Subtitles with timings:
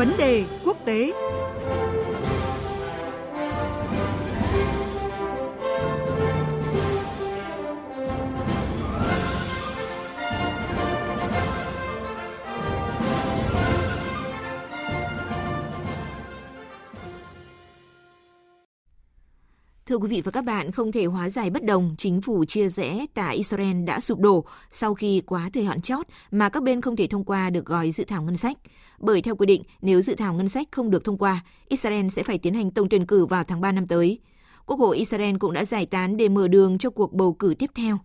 [0.00, 1.12] Vấn đề quốc tế.
[19.90, 22.68] Thưa quý vị và các bạn, không thể hóa giải bất đồng, chính phủ chia
[22.68, 26.80] rẽ tại Israel đã sụp đổ sau khi quá thời hạn chót mà các bên
[26.80, 28.58] không thể thông qua được gói dự thảo ngân sách.
[28.98, 32.22] Bởi theo quy định, nếu dự thảo ngân sách không được thông qua, Israel sẽ
[32.22, 34.18] phải tiến hành tổng tuyển cử vào tháng 3 năm tới.
[34.66, 37.70] Quốc hội Israel cũng đã giải tán để mở đường cho cuộc bầu cử tiếp
[37.74, 37.98] theo.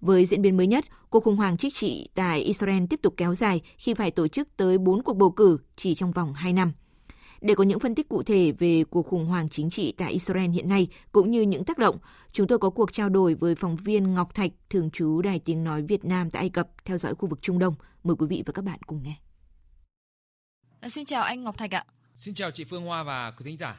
[0.00, 3.34] Với diễn biến mới nhất, cuộc khủng hoảng chính trị tại Israel tiếp tục kéo
[3.34, 6.72] dài khi phải tổ chức tới 4 cuộc bầu cử chỉ trong vòng 2 năm.
[7.42, 10.50] Để có những phân tích cụ thể về cuộc khủng hoảng chính trị tại Israel
[10.50, 11.98] hiện nay cũng như những tác động,
[12.32, 15.64] chúng tôi có cuộc trao đổi với phóng viên Ngọc Thạch, thường trú Đài Tiếng
[15.64, 17.74] Nói Việt Nam tại Ai Cập, theo dõi khu vực Trung Đông.
[18.04, 19.14] Mời quý vị và các bạn cùng nghe.
[20.80, 21.84] À, xin chào anh Ngọc Thạch ạ.
[22.16, 23.76] Xin chào chị Phương Hoa và quý thính giả.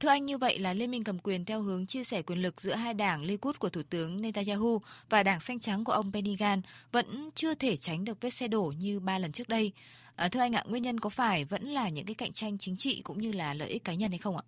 [0.00, 2.60] Thưa anh, như vậy là Liên minh cầm quyền theo hướng chia sẻ quyền lực
[2.60, 6.36] giữa hai đảng Likud của Thủ tướng Netanyahu và đảng xanh trắng của ông Benny
[6.36, 6.62] Gantz
[6.92, 9.72] vẫn chưa thể tránh được vết xe đổ như ba lần trước đây.
[10.18, 12.76] À, thưa anh ạ, nguyên nhân có phải vẫn là những cái cạnh tranh chính
[12.76, 14.42] trị cũng như là lợi ích cá nhân hay không ạ?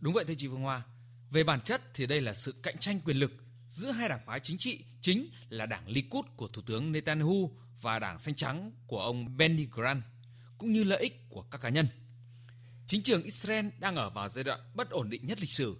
[0.00, 0.82] Đúng vậy thưa chị Phương Hoa.
[1.30, 3.32] Về bản chất thì đây là sự cạnh tranh quyền lực
[3.68, 7.98] giữa hai đảng phái chính trị chính là đảng Likud của Thủ tướng Netanyahu và
[7.98, 10.02] đảng xanh trắng của ông Benny Grant,
[10.58, 11.88] cũng như lợi ích của các cá nhân.
[12.86, 15.76] Chính trường Israel đang ở vào giai đoạn bất ổn định nhất lịch sử.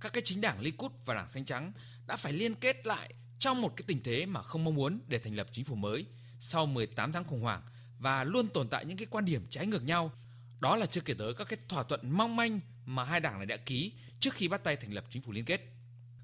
[0.00, 1.72] Các cái chính đảng Likud và đảng xanh trắng
[2.06, 5.18] đã phải liên kết lại trong một cái tình thế mà không mong muốn để
[5.18, 6.06] thành lập chính phủ mới
[6.40, 7.62] sau 18 tháng khủng hoảng
[8.02, 10.12] và luôn tồn tại những cái quan điểm trái ngược nhau.
[10.60, 13.46] Đó là chưa kể tới các cái thỏa thuận mong manh mà hai đảng này
[13.46, 15.60] đã ký trước khi bắt tay thành lập chính phủ liên kết.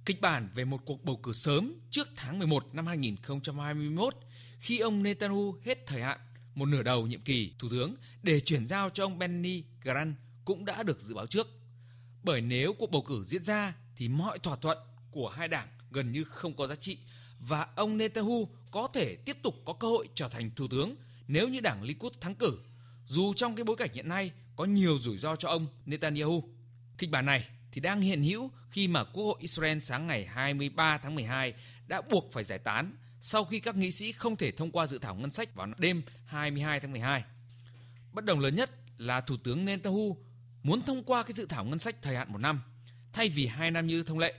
[0.04, 4.14] Kịch bản về một cuộc bầu cử sớm trước tháng 11 năm 2021
[4.58, 6.18] khi ông Netanyahu hết thời hạn
[6.54, 10.12] một nửa đầu nhiệm kỳ thủ tướng để chuyển giao cho ông Benny Gantz
[10.44, 11.48] cũng đã được dự báo trước.
[12.22, 14.78] Bởi nếu cuộc bầu cử diễn ra thì mọi thỏa thuận
[15.10, 16.98] của hai đảng gần như không có giá trị
[17.38, 20.96] và ông Netanyahu có thể tiếp tục có cơ hội trở thành thủ tướng
[21.28, 22.58] nếu như đảng Likud thắng cử,
[23.06, 26.44] dù trong cái bối cảnh hiện nay có nhiều rủi ro cho ông Netanyahu.
[26.98, 30.98] Kịch bản này thì đang hiện hữu khi mà Quốc hội Israel sáng ngày 23
[30.98, 31.54] tháng 12
[31.86, 34.98] đã buộc phải giải tán sau khi các nghị sĩ không thể thông qua dự
[34.98, 37.24] thảo ngân sách vào đêm 22 tháng 12.
[38.12, 40.16] Bất đồng lớn nhất là Thủ tướng Netanyahu
[40.62, 42.62] muốn thông qua cái dự thảo ngân sách thời hạn một năm
[43.12, 44.34] thay vì hai năm như thông lệ.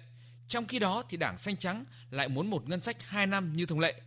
[0.48, 3.66] Trong khi đó thì Đảng Xanh Trắng lại muốn một ngân sách hai năm như
[3.66, 4.02] thông lệ.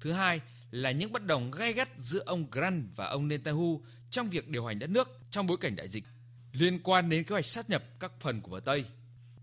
[0.00, 0.40] Thứ hai
[0.72, 4.66] là những bất đồng gay gắt giữa ông Grant và ông Netanyahu trong việc điều
[4.66, 6.04] hành đất nước trong bối cảnh đại dịch,
[6.52, 8.84] liên quan đến kế hoạch sát nhập các phần của bờ Tây.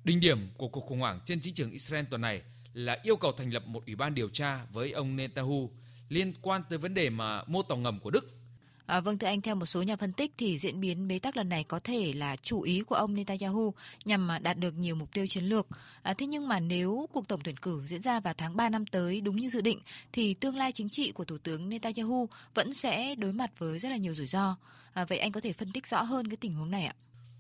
[0.04, 2.42] Đỉnh điểm của cuộc khủng hoảng trên chính trường Israel tuần này
[2.74, 5.72] là yêu cầu thành lập một ủy ban điều tra với ông Netanyahu
[6.10, 8.39] liên quan tới vấn đề mà mô tàu ngầm của Đức
[8.90, 11.38] À, vâng thưa anh, theo một số nhà phân tích thì diễn biến bế tắc
[11.38, 13.74] lần này có thể là chủ ý của ông Netanyahu
[14.06, 15.68] nhằm à, đạt được nhiều mục tiêu chiến lược.
[16.02, 18.86] À, thế nhưng mà nếu cuộc tổng tuyển cử diễn ra vào tháng 3 năm
[18.86, 19.80] tới đúng như dự định
[20.12, 23.90] thì tương lai chính trị của Thủ tướng Netanyahu vẫn sẽ đối mặt với rất
[23.90, 24.56] là nhiều rủi ro.
[24.94, 26.96] À, vậy anh có thể phân tích rõ hơn cái tình huống này ạ?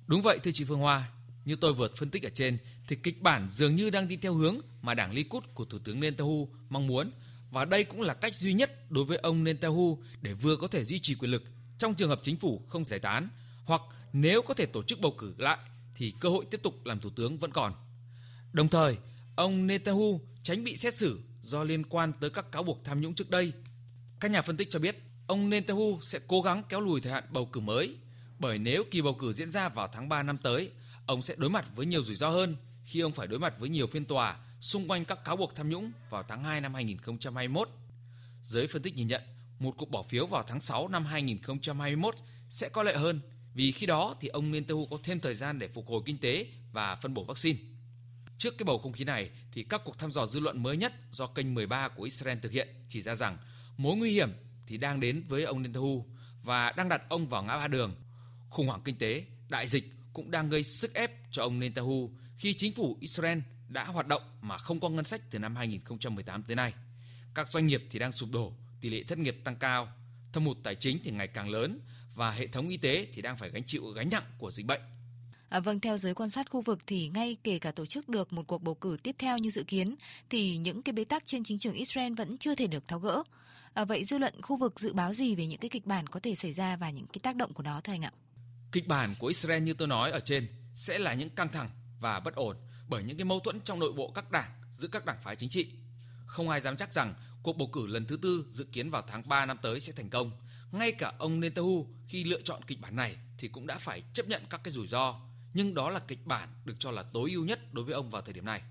[0.08, 1.12] Đúng vậy thưa chị Phương Hoa,
[1.46, 4.34] như tôi vừa phân tích ở trên thì kịch bản dường như đang đi theo
[4.34, 7.12] hướng mà đảng Likud của Thủ tướng Netanyahu mong muốn
[7.52, 10.84] và đây cũng là cách duy nhất đối với ông Netanyahu để vừa có thể
[10.84, 11.44] duy trì quyền lực
[11.78, 13.30] trong trường hợp chính phủ không giải tán
[13.66, 13.82] hoặc
[14.14, 15.58] nếu có thể tổ chức bầu cử lại
[15.96, 17.74] thì cơ hội tiếp tục làm thủ tướng vẫn còn.
[18.54, 18.98] Đồng thời,
[19.36, 23.14] ông Netanyahu tránh bị xét xử do liên quan tới các cáo buộc tham nhũng
[23.14, 23.54] trước đây.
[24.20, 27.24] Các nhà phân tích cho biết ông Netanyahu sẽ cố gắng kéo lùi thời hạn
[27.30, 27.96] bầu cử mới
[28.40, 30.72] bởi nếu kỳ bầu cử diễn ra vào tháng 3 năm tới,
[31.06, 32.56] ông sẽ đối mặt với nhiều rủi ro hơn
[32.86, 35.70] khi ông phải đối mặt với nhiều phiên tòa xung quanh các cáo buộc tham
[35.70, 37.70] nhũng vào tháng 2 năm 2021.
[38.44, 39.22] Giới phân tích nhìn nhận
[39.60, 42.16] một cuộc bỏ phiếu vào tháng 6 năm 2021
[42.50, 43.22] sẽ có lợi hơn
[43.54, 46.48] vì khi đó thì ông Netanyahu có thêm thời gian để phục hồi kinh tế
[46.72, 47.60] và phân bổ vaccine.
[48.38, 50.94] Trước cái bầu không khí này thì các cuộc thăm dò dư luận mới nhất
[51.12, 53.38] do kênh 13 của Israel thực hiện chỉ ra rằng
[53.78, 54.32] mối nguy hiểm
[54.68, 56.06] thì đang đến với ông Netanyahu
[56.44, 57.96] và đang đặt ông vào ngã ba đường.
[58.50, 62.54] Khủng hoảng kinh tế, đại dịch cũng đang gây sức ép cho ông Netanyahu khi
[62.54, 66.56] chính phủ Israel đã hoạt động mà không có ngân sách từ năm 2018 tới
[66.56, 66.74] nay.
[67.34, 69.88] Các doanh nghiệp thì đang sụp đổ, tỷ lệ thất nghiệp tăng cao,
[70.34, 71.80] thâm hụt tài chính thì ngày càng lớn
[72.16, 74.82] và hệ thống y tế thì đang phải gánh chịu gánh nặng của dịch bệnh.
[75.50, 78.34] À, vâng, theo giới quan sát khu vực thì ngay kể cả tổ chức được
[78.34, 79.96] một cuộc bầu cử tiếp theo như dự kiến
[80.30, 83.24] thì những cái bế tắc trên chính trường Israel vẫn chưa thể được tháo gỡ.
[83.74, 86.20] À, vậy dư luận khu vực dự báo gì về những cái kịch bản có
[86.20, 88.12] thể xảy ra và những cái tác động của nó thưa anh ạ?
[88.72, 91.70] Kịch bản của Israel như tôi nói ở trên sẽ là những căng thẳng
[92.00, 92.58] và bất ổn
[92.90, 95.50] bởi những cái mâu thuẫn trong nội bộ các đảng giữa các đảng phái chính
[95.50, 95.72] trị.
[96.26, 97.14] Không ai dám chắc rằng
[97.44, 100.10] cuộc bầu cử lần thứ tư dự kiến vào tháng 3 năm tới sẽ thành
[100.10, 100.32] công,
[100.72, 104.28] ngay cả ông Netanyahu khi lựa chọn kịch bản này thì cũng đã phải chấp
[104.28, 105.22] nhận các cái rủi ro,
[105.54, 108.22] nhưng đó là kịch bản được cho là tối ưu nhất đối với ông vào
[108.22, 108.62] thời điểm này.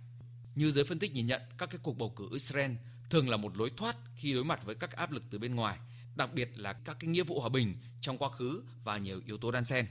[0.55, 2.73] Như giới phân tích nhìn nhận, các cái cuộc bầu cử Israel
[3.11, 5.79] thường là một lối thoát khi đối mặt với các áp lực từ bên ngoài,
[6.17, 9.39] đặc biệt là các cái nghĩa vụ hòa bình trong quá khứ và nhiều yếu
[9.39, 9.87] tố đan xen.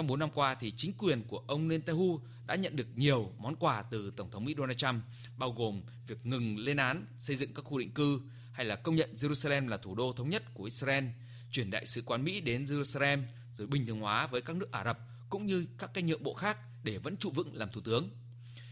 [0.00, 3.56] Trong 4 năm qua thì chính quyền của ông Netanyahu đã nhận được nhiều món
[3.56, 5.04] quà từ Tổng thống Mỹ Donald Trump,
[5.36, 8.20] bao gồm việc ngừng lên án xây dựng các khu định cư
[8.52, 11.04] hay là công nhận Jerusalem là thủ đô thống nhất của Israel,
[11.50, 13.22] chuyển đại sứ quán Mỹ đến Jerusalem
[13.56, 14.98] rồi bình thường hóa với các nước Ả Rập
[15.30, 18.10] cũng như các cái nhượng bộ khác để vẫn trụ vững làm thủ tướng.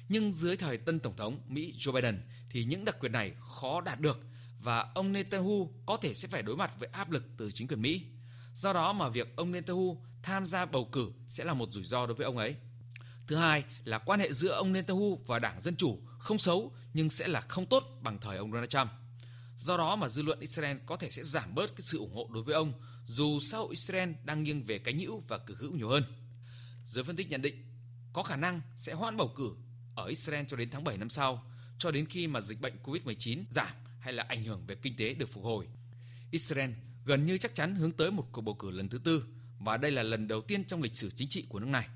[0.09, 2.21] Nhưng dưới thời tân tổng thống Mỹ Joe Biden
[2.51, 4.21] thì những đặc quyền này khó đạt được
[4.61, 7.83] và ông Netanyahu có thể sẽ phải đối mặt với áp lực từ chính quyền
[7.83, 8.03] Mỹ.
[8.55, 12.07] Do đó mà việc ông Netanyahu tham gia bầu cử sẽ là một rủi ro
[12.07, 12.57] đối với ông ấy.
[13.27, 17.11] Thứ hai là quan hệ giữa ông Netanyahu và Đảng Dân Chủ không xấu nhưng
[17.11, 18.91] sẽ là không tốt bằng thời ông Donald Trump.
[19.57, 22.31] Do đó mà dư luận Israel có thể sẽ giảm bớt cái sự ủng hộ
[22.35, 22.73] đối với ông
[23.07, 26.05] dù xã hội Israel đang nghiêng về cánh hữu và cử hữu nhiều hơn.
[26.87, 27.65] Giới phân tích nhận định
[28.13, 29.57] có khả năng sẽ hoãn bầu cử
[29.95, 31.45] ở Israel cho đến tháng 7 năm sau,
[31.79, 35.15] cho đến khi mà dịch bệnh COVID-19 giảm hay là ảnh hưởng về kinh tế
[35.15, 35.67] được phục hồi.
[36.31, 36.71] Israel
[37.05, 39.25] gần như chắc chắn hướng tới một cuộc bầu cử lần thứ tư
[39.59, 41.89] và đây là lần đầu tiên trong lịch sử chính trị của nước này.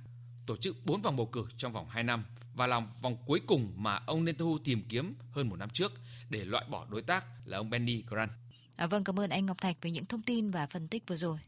[0.47, 2.25] Tổ chức 4 vòng bầu cử trong vòng 2 năm
[2.55, 5.93] và làm vòng cuối cùng mà ông Netanyahu tìm kiếm hơn một năm trước
[6.29, 8.31] để loại bỏ đối tác là ông Benny Grant.
[8.77, 11.17] À, vâng, cảm ơn anh Ngọc Thạch về những thông tin và phân tích vừa
[11.17, 11.39] rồi.